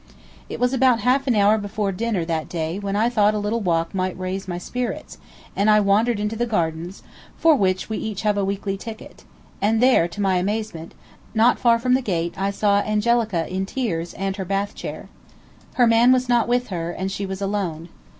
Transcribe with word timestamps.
It 0.49 0.59
was 0.59 0.73
about 0.73 0.97
a 0.97 1.01
half 1.03 1.27
an 1.27 1.35
hour 1.35 1.59
before 1.59 1.91
dinner 1.91 2.25
that 2.25 2.49
day 2.49 2.79
when 2.79 2.95
I 2.95 3.07
thought 3.07 3.33
that 3.33 3.37
a 3.37 3.39
little 3.39 3.61
walk 3.61 3.93
might 3.93 4.17
raise 4.17 4.47
my 4.47 4.57
spirits, 4.57 5.19
and 5.55 5.69
I 5.69 5.79
wandered 5.79 6.19
into 6.19 6.35
the 6.35 6.47
gardens, 6.47 7.03
for 7.37 7.53
which 7.55 7.87
we 7.87 7.99
each 7.99 8.23
have 8.23 8.35
a 8.35 8.43
weekly 8.43 8.77
ticket, 8.77 9.25
and 9.61 9.79
there, 9.79 10.07
to 10.07 10.19
my 10.19 10.37
amazement, 10.37 10.95
not 11.35 11.59
far 11.59 11.77
from 11.77 11.93
the 11.93 12.01
gate 12.01 12.33
I 12.35 12.49
saw 12.49 12.79
Angelica 12.79 13.47
in 13.47 13.67
tears 13.67 14.15
and 14.15 14.37
her 14.37 14.43
bath 14.45 14.73
chair. 14.73 15.07
Her 15.75 15.85
man 15.85 16.11
was 16.11 16.27
not 16.27 16.47
with 16.47 16.69
her, 16.69 16.89
and 16.89 17.11
she 17.11 17.27
was 17.27 17.39
alone. 17.39 17.89